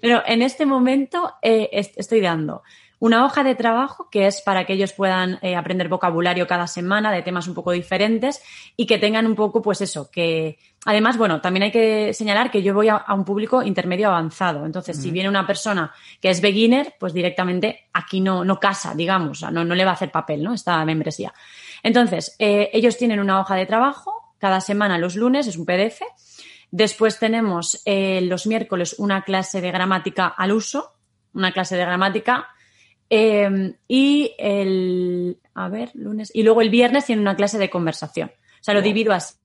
[0.00, 2.62] Pero en este momento eh, est- estoy dando
[2.98, 7.12] una hoja de trabajo que es para que ellos puedan eh, aprender vocabulario cada semana
[7.12, 8.42] de temas un poco diferentes
[8.76, 12.62] y que tengan un poco, pues eso, que además, bueno, también hay que señalar que
[12.62, 14.64] yo voy a, a un público intermedio avanzado.
[14.64, 19.30] Entonces, si viene una persona que es beginner, pues directamente aquí no, no casa, digamos,
[19.30, 20.54] o sea, no, no le va a hacer papel, ¿no?
[20.54, 21.34] Esta membresía.
[21.82, 26.02] Entonces, eh, ellos tienen una hoja de trabajo cada semana los lunes, es un PDF.
[26.70, 30.92] Después tenemos eh, los miércoles una clase de gramática al uso,
[31.32, 32.48] una clase de gramática.
[33.10, 36.30] Eh, y el, a ver, lunes.
[36.34, 38.30] Y luego el viernes tiene una clase de conversación.
[38.30, 39.36] O sea, lo divido así.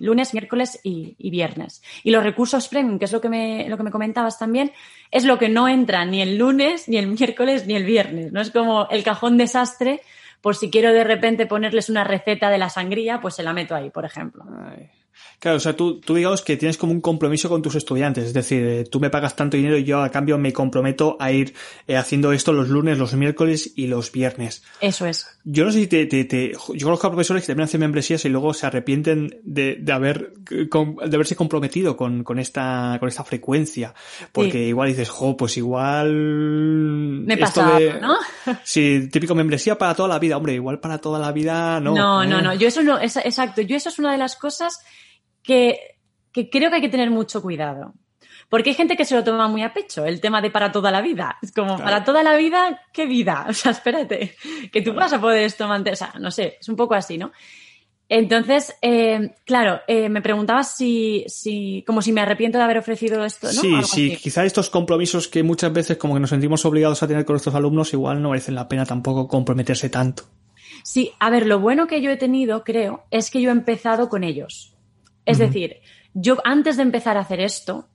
[0.00, 1.82] Lunes, miércoles y, y viernes.
[2.02, 4.72] Y los recursos premium, que es lo que, me, lo que me comentabas también,
[5.10, 8.32] es lo que no entra ni el lunes, ni el miércoles, ni el viernes.
[8.32, 10.00] No es como el cajón desastre,
[10.40, 13.74] por si quiero de repente ponerles una receta de la sangría, pues se la meto
[13.74, 14.44] ahí, por ejemplo.
[14.58, 14.90] Ay.
[15.38, 18.32] Claro, o sea, tú, tú digamos que tienes como un compromiso con tus estudiantes, es
[18.32, 21.54] decir, eh, tú me pagas tanto dinero y yo a cambio me comprometo a ir
[21.86, 24.62] eh, haciendo esto los lunes, los miércoles y los viernes.
[24.80, 25.26] Eso es.
[25.44, 28.24] Yo no sé si te, te, te- yo conozco a profesores que también hacen membresías
[28.24, 30.68] y luego se arrepienten de, de haber de
[31.14, 33.94] haberse comprometido con, con esta con esta frecuencia,
[34.32, 34.58] porque Sí.
[34.68, 36.12] igual dices, jo, pues igual
[37.26, 38.16] Me pasa de- ¿no?
[38.64, 41.94] Sí, típico membresía para toda la vida, hombre, igual para toda la vida no.
[41.94, 42.42] No, no, ¿eh?
[42.42, 42.54] no.
[42.54, 43.60] Yo eso no, es, exacto.
[43.62, 44.80] Yo eso es una de las cosas
[45.44, 45.98] que,
[46.32, 47.94] que creo que hay que tener mucho cuidado.
[48.48, 50.90] Porque hay gente que se lo toma muy a pecho, el tema de para toda
[50.90, 51.38] la vida.
[51.42, 51.84] Es como, Claro.
[51.84, 53.46] para toda la vida, ¿qué vida?
[53.48, 54.34] O sea, espérate,
[54.72, 55.94] que tú vas a poder esto mantener.
[55.94, 57.32] O sea, no sé, es un poco así, ¿no?
[58.08, 63.24] Entonces, eh, claro, eh, me preguntabas si, si, como si me arrepiento de haber ofrecido
[63.24, 63.52] esto, ¿no?
[63.52, 67.24] Sí, sí, quizá estos compromisos que muchas veces como que nos sentimos obligados a tener
[67.24, 70.24] con nuestros alumnos, igual no merecen la pena tampoco comprometerse tanto.
[70.82, 74.10] Sí, a ver, lo bueno que yo he tenido, creo, es que yo he empezado
[74.10, 74.73] con ellos.
[75.26, 75.80] Es decir,
[76.12, 77.88] yo antes de empezar a hacer esto,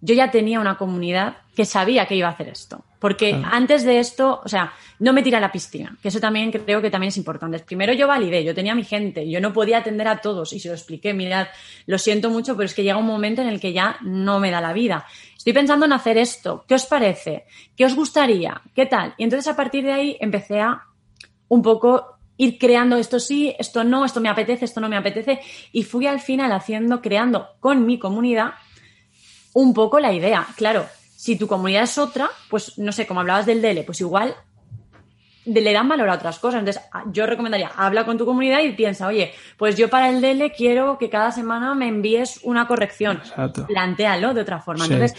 [0.00, 2.84] yo ya tenía una comunidad que sabía que iba a hacer esto.
[2.98, 6.50] Porque antes de esto, o sea, no me tira a la piscina, que eso también
[6.50, 7.58] creo que también es importante.
[7.60, 10.68] Primero yo validé, yo tenía mi gente, yo no podía atender a todos y se
[10.68, 11.46] lo expliqué, mirad,
[11.86, 14.50] lo siento mucho, pero es que llega un momento en el que ya no me
[14.50, 15.06] da la vida.
[15.36, 17.44] Estoy pensando en hacer esto, ¿qué os parece?
[17.76, 18.62] ¿Qué os gustaría?
[18.74, 19.14] ¿Qué tal?
[19.16, 20.82] Y entonces a partir de ahí empecé a
[21.46, 25.40] un poco ir creando esto sí, esto no, esto me apetece, esto no me apetece,
[25.72, 28.54] y fui al final haciendo, creando con mi comunidad
[29.52, 30.46] un poco la idea.
[30.56, 34.34] Claro, si tu comunidad es otra, pues no sé, como hablabas del DL, pues igual
[35.44, 36.60] le dan valor a otras cosas.
[36.60, 40.52] Entonces, yo recomendaría, habla con tu comunidad y piensa, oye, pues yo para el DL
[40.52, 43.18] quiero que cada semana me envíes una corrección.
[43.18, 43.66] Exacto.
[43.66, 44.84] Plantéalo de otra forma.
[44.84, 45.14] Entonces,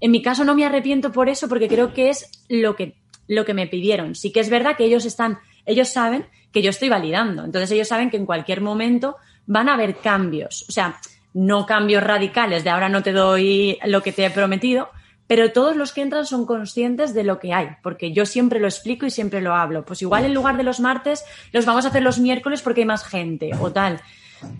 [0.00, 2.96] en mi caso no me arrepiento por eso porque creo que es lo que,
[3.28, 4.14] lo que me pidieron.
[4.14, 7.44] Sí que es verdad que ellos están, ellos saben que yo estoy validando.
[7.44, 10.64] Entonces, ellos saben que en cualquier momento van a haber cambios.
[10.68, 10.98] O sea,
[11.34, 14.88] no cambios radicales de ahora no te doy lo que te he prometido,
[15.26, 18.68] pero todos los que entran son conscientes de lo que hay, porque yo siempre lo
[18.68, 19.84] explico y siempre lo hablo.
[19.84, 22.86] Pues igual en lugar de los martes, los vamos a hacer los miércoles porque hay
[22.86, 24.00] más gente o tal.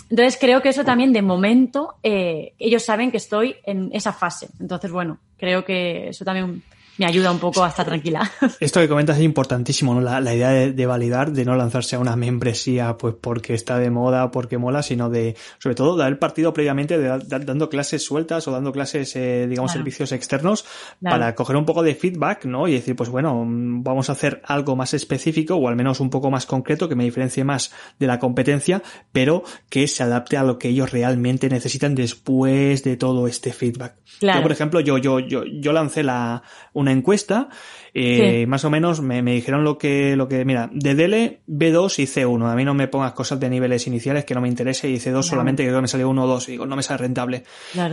[0.08, 4.48] Entonces creo que eso también de momento eh, ellos saben que estoy en esa fase.
[4.58, 6.62] Entonces, bueno, creo que eso también
[6.96, 8.30] me ayuda un poco a estar tranquila.
[8.60, 10.00] Esto que comentas es importantísimo, ¿no?
[10.00, 14.30] La, idea de, validar, de no lanzarse a una membresía pues porque está de moda,
[14.30, 18.52] porque mola, sino de, sobre todo, dar el partido previamente de, dando clases sueltas o
[18.52, 20.64] dando clases, eh, digamos, servicios externos
[21.00, 22.68] para coger un poco de feedback, ¿no?
[22.68, 26.30] Y decir, pues bueno, vamos a hacer algo más específico o al menos un poco
[26.30, 30.58] más concreto que me diferencie más de la competencia, pero que se adapte a lo
[30.58, 33.96] que ellos realmente necesitan después de todo este feedback.
[34.20, 36.42] Yo, por ejemplo, yo, yo, yo, yo lancé la,
[36.84, 37.48] una encuesta
[37.96, 42.06] eh, Más o menos me, dijeron lo que, lo que, mira, de DL, B2 y
[42.06, 42.50] C1.
[42.50, 45.22] A mí no me pongas cosas de niveles iniciales que no me interese y C2
[45.22, 47.44] solamente que me salió 1 o 2 y digo, no me sale rentable.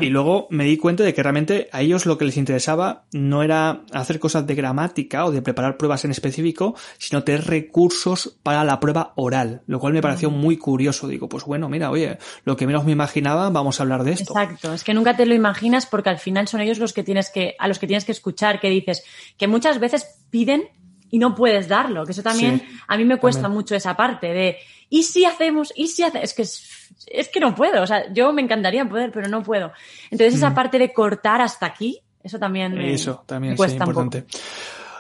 [0.02, 3.44] Y luego me di cuenta de que realmente a ellos lo que les interesaba no
[3.44, 8.64] era hacer cosas de gramática o de preparar pruebas en específico, sino tener recursos para
[8.64, 11.08] la prueba oral, lo cual me pareció muy curioso.
[11.08, 14.34] Digo, pues bueno, mira, oye, lo que menos me imaginaba, vamos a hablar de esto.
[14.34, 17.30] Exacto, es que nunca te lo imaginas porque al final son ellos los que tienes
[17.30, 19.04] que, a los que tienes que escuchar, que dices,
[19.38, 19.91] que muchas veces
[20.30, 20.64] piden
[21.10, 24.58] y no puedes darlo, que eso también a mí me cuesta mucho esa parte de
[24.90, 25.74] ¿y si hacemos?
[25.76, 26.24] ¿y si hacemos?
[26.24, 29.72] Es que es, que no puedo, o sea, yo me encantaría poder, pero no puedo.
[30.10, 30.56] Entonces esa mm.
[30.56, 33.26] parte de cortar hasta aquí, eso también me, eso
[33.58, 34.26] cuesta importante.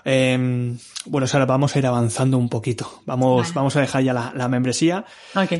[0.03, 3.01] Em, bueno, ahora vamos a ir avanzando un poquito.
[3.05, 5.05] Vamos, vamos a dejar ya la, membresía.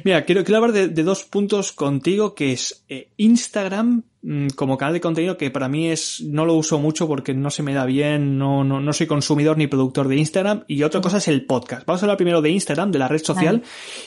[0.04, 4.94] Mira, quiero, quiero hablar de, dos puntos contigo, que es eh, Instagram mm, como canal
[4.94, 7.86] de contenido, que para mí es, no lo uso mucho porque no se me da
[7.86, 10.64] bien, no, no, no soy consumidor ni productor de Instagram.
[10.68, 11.86] Y otra cosa es el podcast.
[11.86, 13.64] Vamos a hablar primero de Instagram, de la red social.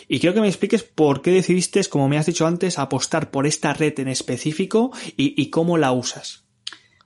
[0.09, 3.47] Y quiero que me expliques por qué decidiste, como me has dicho antes, apostar por
[3.47, 6.44] esta red en específico y, y cómo la usas.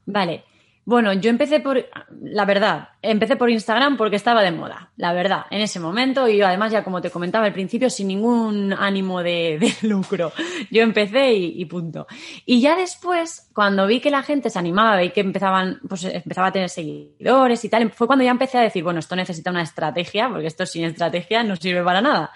[0.06, 0.47] Vale.
[0.88, 1.84] Bueno, yo empecé por,
[2.22, 6.40] la verdad, empecé por Instagram porque estaba de moda, la verdad, en ese momento y
[6.40, 10.32] además ya como te comentaba al principio, sin ningún ánimo de, lucro.
[10.70, 12.06] Yo empecé y, punto.
[12.46, 16.46] Y ya después, cuando vi que la gente se animaba y que empezaban, pues empezaba
[16.46, 19.64] a tener seguidores y tal, fue cuando ya empecé a decir, bueno, esto necesita una
[19.64, 22.32] estrategia, porque esto sin estrategia no sirve para nada.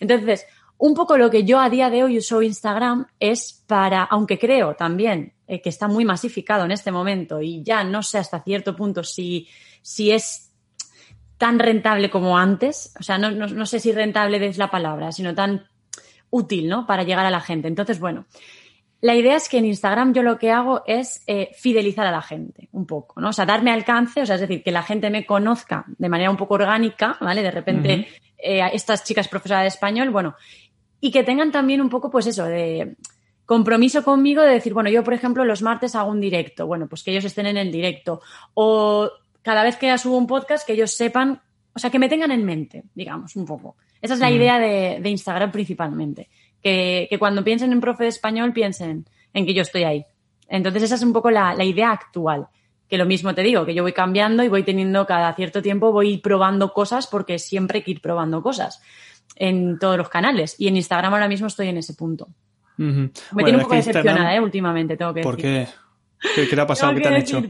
[0.00, 0.44] Entonces,
[0.76, 4.74] un poco lo que yo a día de hoy uso Instagram es para, aunque creo
[4.74, 8.74] también eh, que está muy masificado en este momento y ya no sé hasta cierto
[8.74, 9.48] punto si,
[9.82, 10.50] si es
[11.36, 15.34] tan rentable como antes, o sea, no, no, sé si rentable es la palabra, sino
[15.34, 15.66] tan
[16.30, 16.86] útil, ¿no?
[16.86, 17.68] Para llegar a la gente.
[17.68, 18.24] Entonces, bueno,
[19.02, 22.22] la idea es que en Instagram yo lo que hago es eh, fidelizar a la
[22.22, 23.28] gente un poco, ¿no?
[23.28, 26.30] O sea, darme alcance, o sea, es decir, que la gente me conozca de manera
[26.30, 27.42] un poco orgánica, ¿vale?
[27.42, 30.34] De repente, eh, estas chicas profesoras de español, bueno,
[30.98, 32.96] y que tengan también un poco, pues eso, de
[33.52, 37.02] compromiso conmigo de decir, bueno, yo, por ejemplo, los martes hago un directo, bueno, pues
[37.02, 38.22] que ellos estén en el directo.
[38.54, 39.10] O
[39.42, 41.38] cada vez que subo un podcast, que ellos sepan,
[41.74, 43.76] o sea, que me tengan en mente, digamos, un poco.
[44.00, 46.30] Esa es la idea de, Instagram principalmente.
[46.62, 50.06] Que, cuando piensen en profe de español, piensen en que yo estoy ahí.
[50.48, 52.48] Entonces, esa es un poco la, la idea actual
[52.88, 55.92] que lo mismo te digo, que yo voy cambiando y voy teniendo cada cierto tiempo,
[55.92, 58.80] voy probando cosas porque siempre hay que ir probando cosas
[59.36, 60.56] en todos los canales.
[60.58, 62.28] Y en Instagram ahora mismo estoy en ese punto.
[62.76, 63.10] Me
[63.44, 64.40] tiene un poco decepcionada, ¿eh?
[64.40, 65.68] Últimamente, tengo que ¿Por qué?
[66.34, 66.94] ¿Qué, te ha pasado?
[66.94, 67.42] ¿Qué te han hecho?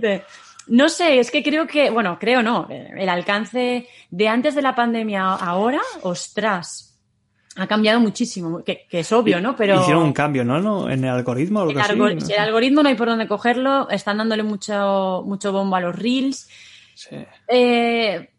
[0.69, 4.75] No sé, es que creo que, bueno, creo no, el alcance de antes de la
[4.75, 7.01] pandemia ahora, ostras.
[7.57, 9.57] ha cambiado muchísimo, que, es obvio, ¿no?
[9.57, 10.89] Pero hicieron un cambio, ¿no?
[10.89, 14.45] En el algoritmo o algo el, el algoritmo no hay por dónde cogerlo, están dándole
[14.45, 16.49] mucho mucho bombo a los reels.
[16.95, 17.17] Sí.
[17.49, 18.31] Eh,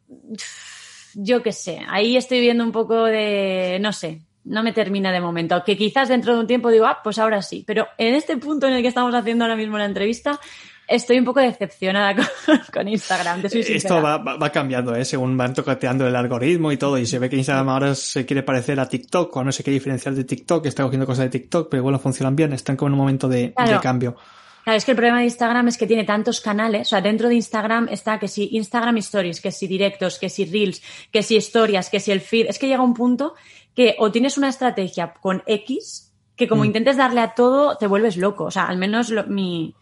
[1.16, 5.22] yo qué sé, ahí estoy viendo un poco de, no sé, no me termina de
[5.22, 5.64] momento.
[5.64, 7.64] Que quizás dentro de un tiempo digo, ah, pues ahora sí.
[7.66, 10.40] Pero en este punto en el que estamos haciendo ahora mismo la entrevista,
[10.88, 12.16] estoy un poco decepcionada
[12.74, 13.42] con, Instagram.
[13.46, 15.06] Esto va, cambiando, ¿eh?
[15.06, 16.98] según van tocateando el algoritmo y todo.
[16.98, 19.72] Y se ve que Instagram ahora se quiere parecer a TikTok, o no sé qué
[19.72, 22.94] diferenciar de TikTok, está cogiendo cosas de TikTok, pero bueno, funcionan bien, están como en
[22.94, 24.16] un momento de, cambio.
[24.64, 26.88] Claro, es que el problema de Instagram es que tiene tantos canales.
[26.88, 30.46] O sea, dentro de Instagram está que si Instagram Stories, que si directos, que si
[30.46, 32.48] Reels, que si historias, que si el feed.
[32.48, 33.34] Es que llega un punto
[33.76, 36.66] que o tienes una estrategia con X que como mm.
[36.66, 38.46] intentes darle a todo te vuelves loco.
[38.46, 39.76] O sea, al menos mi,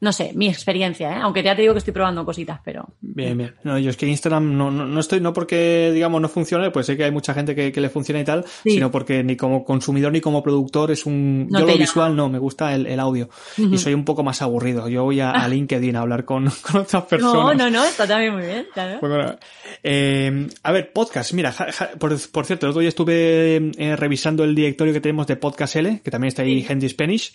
[0.00, 1.18] no sé, mi experiencia, ¿eh?
[1.20, 2.88] aunque ya te digo que estoy probando cositas, pero...
[3.02, 3.54] Bien, bien.
[3.64, 6.96] No, yo es que Instagram no, no, estoy, no porque, digamos, no funcione, pues sé
[6.96, 10.20] que hay mucha gente que, le funciona y tal, sino porque ni como consumidor ni
[10.20, 11.48] como productor es un...
[11.50, 14.88] yo lo visual no, me gusta el, audio y soy un poco más aburrido.
[14.88, 17.34] Yo voy a, LinkedIn a hablar con, otras personas.
[17.34, 19.00] No, no, no, está también muy bien, claro.
[19.00, 19.36] Pues
[19.82, 21.54] eh, a ver, podcast, mira,
[21.98, 26.00] por, cierto, el otro día estuve eh, revisando el directorio que tenemos de Podcast L,
[26.02, 27.34] que también está ahí Handy Spanish,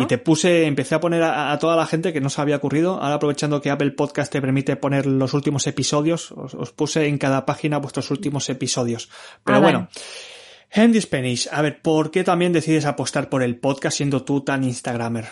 [0.00, 3.00] y te puse, empecé a poner a toda la gente que no se había ocurrido.
[3.00, 7.46] Ahora aprovechando que Apple Podcast te permite poner los últimos episodios, os, puse en cada
[7.46, 9.08] página vuestros últimos episodios.
[9.44, 9.88] Pero ah, bueno.
[10.72, 14.64] Handy Spanish, a ver, ¿por qué también decides apostar por el podcast siendo tú tan
[14.64, 15.26] Instagramer?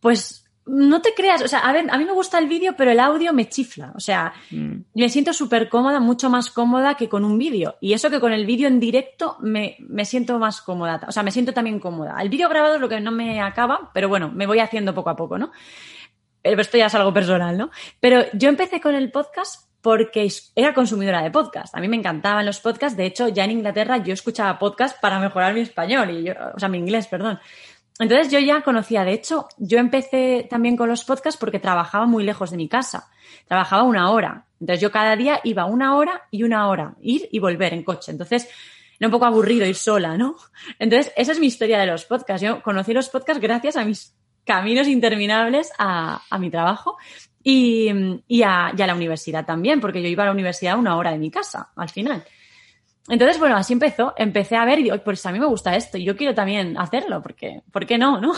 [0.00, 2.90] Pues no te creas, o sea, a ver, a mí me gusta el vídeo, pero
[2.92, 3.92] el audio me chifla.
[3.94, 4.72] O sea, mm.
[4.94, 7.76] me siento súper cómoda, mucho más cómoda que con un vídeo.
[7.80, 11.00] Y eso que con el vídeo en directo me, me, siento más cómoda.
[11.08, 12.20] O sea, me siento también cómoda.
[12.20, 15.10] El vídeo grabado es lo que no me acaba, pero bueno, me voy haciendo poco
[15.10, 15.50] a poco, ¿no?
[16.42, 17.70] Pero esto ya es algo personal, ¿no?
[18.00, 21.74] Pero yo empecé con el podcast porque era consumidora de podcast.
[21.76, 22.96] A mí me encantaban los podcasts.
[22.96, 26.58] De hecho, ya en Inglaterra yo escuchaba podcast para mejorar mi español, y yo, o
[26.58, 27.40] sea, mi inglés, perdón.
[28.02, 32.24] Entonces yo ya conocía, de hecho, yo empecé también con los podcasts porque trabajaba muy
[32.24, 33.10] lejos de mi casa.
[33.46, 34.46] Trabajaba una hora.
[34.60, 38.12] Entonces yo cada día iba una hora y una hora, ir y volver en coche.
[38.12, 38.48] Entonces
[38.98, 40.36] era un poco aburrido ir sola, ¿no?
[40.78, 42.46] Entonces esa es mi historia de los podcasts.
[42.46, 46.96] Yo conocí los podcasts gracias a mis caminos interminables a, mi trabajo
[47.42, 47.88] y,
[48.44, 51.18] a, y a la universidad también, porque yo iba a la universidad una hora de
[51.18, 52.24] mi casa al final.
[53.08, 54.14] Entonces, bueno, así empezó.
[54.16, 56.78] Empecé a ver y digo, pues a mí me gusta esto y yo quiero también
[56.78, 58.32] hacerlo, porque, ¿por qué no, no?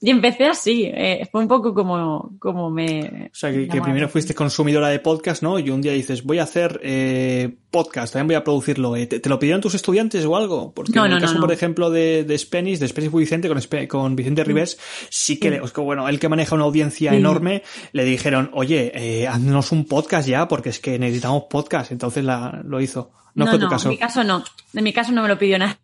[0.00, 0.84] Y empecé así.
[0.92, 3.30] Eh, fue un poco como, como me.
[3.32, 5.58] O sea, que, primero fuiste consumidora de podcast, ¿no?
[5.58, 8.96] Y un día dices, voy a hacer eh, podcast, también voy a producirlo.
[8.96, 10.72] Eh, ¿Te, lo pidieron tus estudiantes o algo?
[10.72, 14.44] Porque en el caso, por ejemplo, de, de Spanish, de Spanish Vicente, con, con Vicente
[14.44, 14.78] Ribés,
[15.10, 19.28] sí que, es que, bueno, él que maneja una audiencia enorme, le dijeron, oye, eh,
[19.28, 21.92] haznos un podcast ya, porque es que necesitamos podcast.
[21.92, 23.12] Entonces la, lo hizo.
[23.34, 23.88] No, fue tu caso.
[23.88, 24.44] En mi caso no.
[24.74, 25.76] En mi caso no me lo pidió nadie.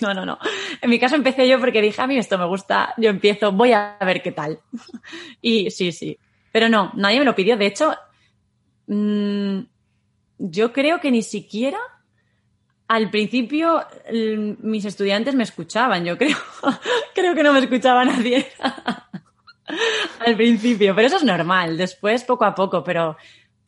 [0.00, 0.38] No, no, no.
[0.80, 3.72] En mi caso empecé yo porque dije, a mí esto me gusta, yo empiezo, voy
[3.72, 4.60] a ver qué tal.
[5.42, 6.18] Y sí, sí.
[6.52, 7.56] Pero no, nadie me lo pidió.
[7.56, 7.94] De hecho,
[8.86, 9.60] mmm,
[10.38, 11.78] yo creo que ni siquiera
[12.88, 16.36] al principio mis estudiantes me escuchaban, yo creo.
[17.14, 18.46] creo que no me escuchaba nadie.
[20.26, 21.76] al principio, pero eso es normal.
[21.76, 23.16] Después, poco a poco, pero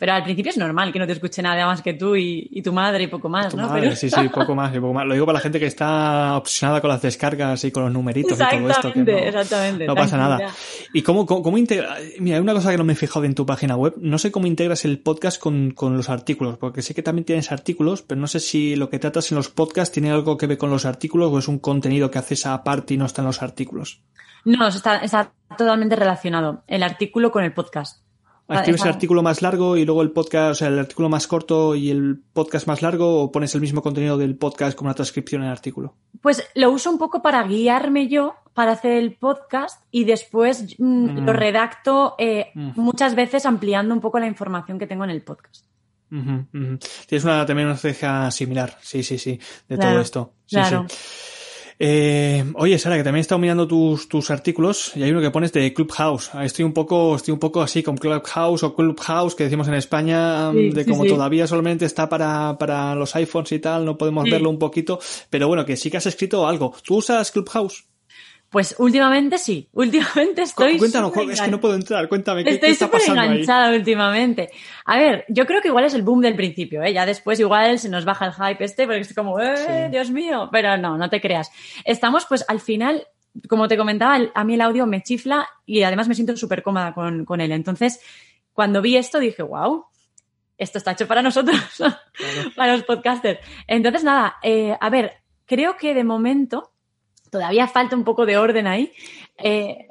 [0.00, 2.72] pero al principio es normal que no te escuche nada más que tú y, tu
[2.72, 3.68] madre y poco más, ¿no?
[3.94, 5.04] Sí, sí, poco más y poco más.
[5.04, 8.32] Lo digo para la gente que está obsesionada con las descargas y con los numeritos
[8.32, 8.92] y todo esto.
[8.94, 9.86] Que no, exactamente.
[9.86, 10.54] No pasa nada.
[10.94, 11.98] ¿Y cómo, cómo, integra...
[12.18, 13.92] Mira, hay una cosa que no me he fijado en tu página web.
[13.98, 17.52] No sé cómo integras el podcast con, con los artículos, porque sé que también tienes
[17.52, 20.56] artículos, pero no sé si lo que tratas en los podcasts tiene algo que ver
[20.56, 23.42] con los artículos o es un contenido que haces aparte y no está en los
[23.42, 24.00] artículos.
[24.46, 28.02] No, está, está totalmente relacionado el artículo con el podcast.
[28.50, 31.76] ¿Escribes el artículo más largo y luego el podcast, o sea, el artículo más corto
[31.76, 35.42] y el podcast más largo o pones el mismo contenido del podcast como una transcripción
[35.42, 35.94] en el artículo?
[36.20, 41.06] Pues lo uso un poco para guiarme yo para hacer el podcast y después mm,
[41.18, 41.36] lo mm.
[41.36, 42.72] redacto eh, mm.
[42.74, 45.64] muchas veces ampliando un poco la información que tengo en el podcast.
[46.10, 50.32] Tienes una, también una ceja similar, sí, sí, sí, de todo esto.
[50.44, 50.86] Sí, claro.
[50.88, 51.39] Sí.
[51.82, 55.30] Eh, oye, Sara, que también he estado mirando tus, tus artículos y hay uno que
[55.30, 56.30] pones de Clubhouse.
[56.42, 60.52] Estoy un poco, estoy un poco así con Clubhouse o Clubhouse que decimos en España,
[60.52, 64.58] de como todavía solamente está para, para los iPhones y tal, no podemos verlo un
[64.58, 66.74] poquito, pero bueno, que sí que has escrito algo.
[66.84, 67.86] ¿Tú usas Clubhouse?
[68.50, 70.76] Pues últimamente sí, últimamente estoy.
[70.76, 74.50] Cuéntanos, es que no puedo entrar, cuéntame qué, estoy está pasando enganchada últimamente.
[74.86, 76.92] A ver, yo creo que igual es el boom del principio, ¿eh?
[76.92, 80.48] Ya después igual se nos baja el hype este porque estoy como, ¡eh, Dios mío!
[80.50, 81.52] Pero no, no te creas.
[81.84, 83.06] Estamos pues al final,
[83.48, 86.92] como te comentaba, a mí el audio me chifla y además me siento súper cómoda
[86.92, 87.52] con, con él.
[87.52, 88.00] Entonces,
[88.52, 89.84] cuando vi esto dije, wow,
[90.58, 91.56] esto está hecho para nosotros,
[92.56, 93.38] para los podcasters.
[93.68, 96.69] Entonces, nada, eh, a ver, creo que de momento
[97.30, 98.92] todavía falta un poco de orden ahí.
[99.38, 99.86] Eh,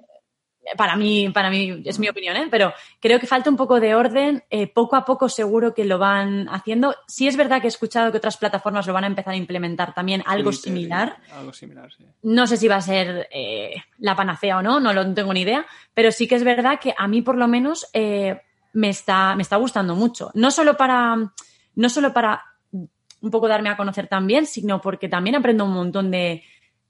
[0.78, 2.48] para mí, para mí es mi opinión, ¿eh?
[2.52, 4.44] pero creo que falta un poco de orden.
[4.50, 6.96] Eh, poco a poco seguro que lo van haciendo.
[7.08, 9.94] Sí es verdad que he escuchado que otras plataformas lo van a empezar a implementar
[9.94, 11.18] también algo similar.
[11.32, 12.06] algo similar, sí.
[12.22, 15.42] No sé si va a ser eh, la panacea o no, no lo tengo ni
[15.42, 19.42] idea, pero sí que es verdad que a mí por lo menos me, está, me
[19.42, 20.30] está gustando mucho.
[20.36, 21.16] No solo para,
[21.76, 22.44] no solo para
[23.22, 26.44] un poco darme a conocer también, sino porque también aprendo un montón de,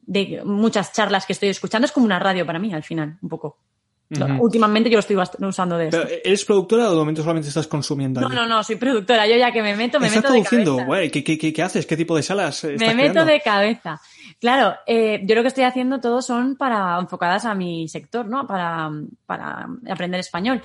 [0.10, 1.86] de muchas charlas que estoy escuchando.
[1.86, 3.60] Es como una radio para mí al final, un poco.
[4.40, 5.16] Últimamente yo lo estoy
[5.48, 6.04] usando de esto.
[6.24, 8.20] ¿Eres productora o de momento solamente estás consumiendo?
[8.20, 9.28] No, no, no, soy productora.
[9.28, 10.78] Yo ya que me meto, me ¿Estás meto produciendo?
[10.78, 11.12] de cabeza.
[11.12, 11.86] ¿qué, qué, qué, haces?
[11.86, 13.32] ¿Qué tipo de salas estás Me meto creando?
[13.32, 14.02] de cabeza.
[14.42, 18.48] Claro, eh, yo lo que estoy haciendo todo son para enfocadas a mi sector, ¿no?
[18.48, 18.90] Para,
[19.28, 20.64] para aprender español.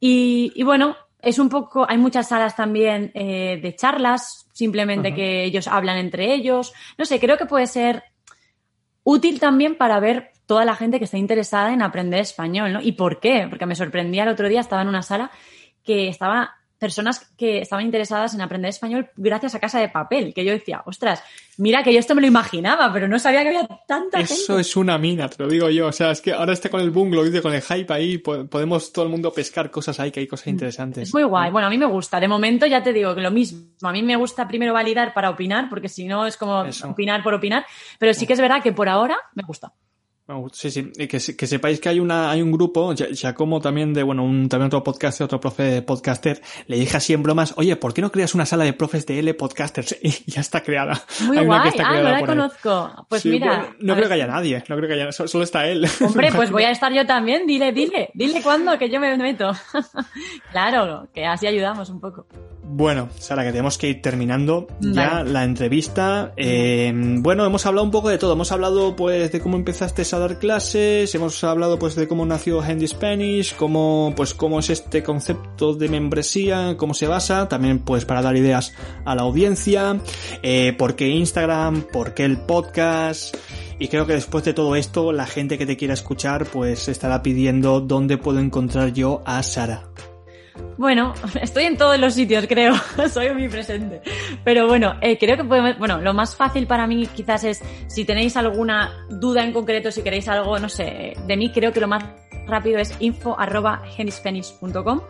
[0.00, 5.44] Y, y bueno, es un poco, hay muchas salas también eh, de charlas, simplemente que
[5.44, 6.72] ellos hablan entre ellos.
[6.98, 8.02] No sé, creo que puede ser
[9.02, 12.80] útil también para ver toda la gente que está interesada en aprender español, ¿no?
[12.80, 13.46] ¿Y por qué?
[13.48, 15.30] Porque me sorprendía el otro día, estaba en una sala
[15.84, 20.44] que estaba personas que estaban interesadas en aprender español gracias a Casa de Papel, que
[20.44, 21.22] yo decía, ostras,
[21.58, 24.62] mira que yo esto me lo imaginaba, pero no sabía que había tanta Eso gente.
[24.62, 25.88] es una mina, te lo digo yo.
[25.88, 28.18] O sea, es que ahora está con el boom, lo dice con el hype ahí,
[28.18, 31.08] po- podemos todo el mundo pescar cosas ahí, que hay cosas interesantes.
[31.08, 31.50] Es muy guay.
[31.50, 32.18] Bueno, a mí me gusta.
[32.18, 33.60] De momento ya te digo que lo mismo.
[33.82, 36.88] A mí me gusta primero validar para opinar, porque si no es como Eso.
[36.88, 37.66] opinar por opinar.
[37.98, 39.72] Pero sí que es verdad que por ahora me gusta.
[40.52, 43.34] Sí, sí, y que, se- que sepáis que hay una, hay un grupo, ya, ya
[43.34, 47.12] como también de, bueno, un, también otro podcaster, otro profe de podcaster, le dije así
[47.12, 49.96] en bromas, oye, ¿por qué no creas una sala de profes de L podcasters?
[50.02, 51.00] Y ya está creada.
[51.26, 51.78] Muy Hay una que guay.
[51.78, 52.24] está Ah, no la ahí.
[52.24, 53.06] conozco.
[53.08, 53.46] Pues Sí, mira.
[53.46, 55.86] bueno, no creo ver que haya nadie, no creo que haya, so- solo está él.
[56.04, 57.46] Hombre, pues voy a estar yo también.
[57.46, 58.10] Dile, dile.
[58.14, 59.50] Dile cuándo que yo me meto.
[60.52, 62.26] claro, que así ayudamos un poco.
[62.72, 65.30] Bueno, Sara, que tenemos que ir terminando ya Vale.
[65.32, 66.32] la entrevista.
[66.36, 68.34] Eh, bueno, hemos hablado un poco de todo.
[68.34, 71.12] Hemos hablado, pues, de cómo empezaste a dar clases.
[71.12, 75.88] Hemos hablado, pues, de cómo nació Handy Spanish, cómo, pues, cómo es este concepto de
[75.88, 77.48] membresía, cómo se basa.
[77.48, 78.72] También, pues, para dar ideas
[79.04, 80.00] a la audiencia.
[80.44, 83.36] Eh, por qué Instagram, por qué el podcast.
[83.80, 87.20] Y creo que después de todo esto, la gente que te quiera escuchar, pues, estará
[87.20, 89.88] pidiendo dónde puedo encontrar yo a Sara.
[90.76, 92.74] Bueno, estoy en todos los sitios, creo.
[93.12, 94.00] Soy omnipresente.
[94.44, 95.78] Pero bueno, eh, creo que podemos.
[95.78, 100.02] Bueno, lo más fácil para mí quizás es si tenéis alguna duda en concreto, si
[100.02, 102.04] queréis algo, no sé, de mí, creo que lo más
[102.46, 105.00] rápido es info arroba genispanish.com.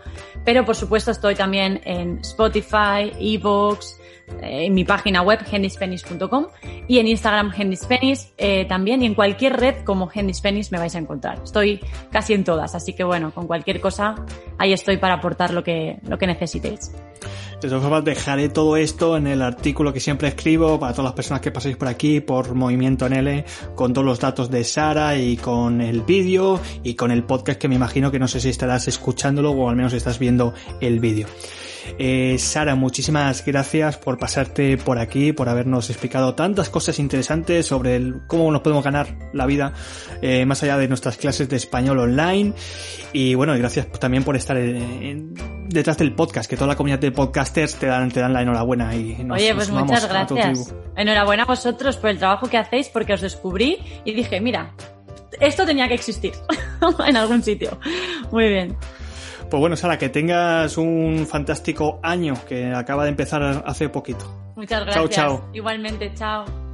[0.45, 3.99] Pero por supuesto estoy también en Spotify, Evox,
[4.43, 6.47] en mi página web genispanish.com
[6.89, 10.99] y en Instagram genispanish eh, también y en cualquier red como genispanish me vais a
[10.99, 11.41] encontrar.
[11.45, 14.15] Estoy casi en todas, así que bueno, con cualquier cosa
[14.59, 16.93] ahí estoy para aportar lo que, lo que necesitéis.
[17.61, 21.13] De todas formas, dejaré todo esto en el artículo que siempre escribo para todas las
[21.13, 25.37] personas que paséis por aquí, por Movimiento NL, con todos los datos de Sara y
[25.37, 28.89] con el vídeo y con el podcast que me imagino que no sé si estarás
[28.89, 31.27] escuchándolo o al menos estás viendo el vídeo.
[31.99, 37.97] Eh, Sara, muchísimas gracias por pasarte por aquí, por habernos explicado tantas cosas interesantes sobre
[37.97, 39.73] el- cómo nos podemos ganar la vida
[40.23, 42.53] eh, más allá de nuestras clases de español online.
[43.13, 45.35] Y bueno, gracias también por estar en- en-
[45.69, 48.95] detrás del podcast, que toda la comunidad de podcasters te dan, te dan la enhorabuena.
[48.95, 50.65] Y nos- Oye, pues muchas a gracias.
[50.65, 50.81] tribu.
[50.97, 54.75] Enhorabuena a vosotros por el trabajo que hacéis porque os descubrí y dije, mira,
[55.41, 56.33] esto tenía que existir
[57.07, 57.79] en algún sitio.
[58.33, 58.77] Muy bien.
[59.51, 64.53] Pues bueno, Sara, que tengas un fantástico año que acaba de empezar hace poquito.
[64.55, 65.11] Muchas Chao, gracias.
[65.11, 65.51] chao.
[65.53, 66.70] Igualmente, chao.